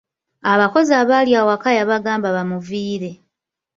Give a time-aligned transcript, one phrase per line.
[0.51, 3.11] Abakozi abaali awaka yabagamba bamuviire.